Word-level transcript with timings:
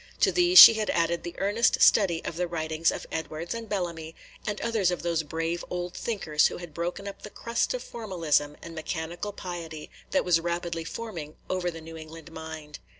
To 0.21 0.31
these 0.31 0.57
she 0.57 0.73
had 0.73 0.89
added 0.89 1.21
the 1.21 1.35
earnest 1.37 1.79
study 1.79 2.25
of 2.25 2.35
the 2.35 2.47
writings 2.47 2.89
of 2.91 3.05
Edwards 3.11 3.53
and 3.53 3.69
Bellamy, 3.69 4.15
and 4.47 4.59
others 4.59 4.89
of 4.89 5.03
those 5.03 5.21
brave 5.21 5.63
old 5.69 5.93
thinkers 5.95 6.47
who 6.47 6.57
had 6.57 6.73
broken 6.73 7.07
up 7.07 7.21
the 7.21 7.29
crust 7.29 7.75
of 7.75 7.83
formalism 7.83 8.57
and 8.63 8.73
mechanical 8.73 9.31
piety 9.31 9.91
that 10.09 10.25
was 10.25 10.39
rapidly 10.39 10.85
forming 10.85 11.35
over 11.51 11.69
the 11.69 11.81
New 11.81 11.97
England 11.97 12.31
mind. 12.31 12.79